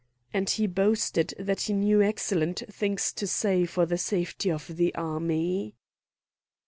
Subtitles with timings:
[0.33, 4.95] And he boasted that he knew excellent things to say for the safety of the
[4.95, 5.75] army.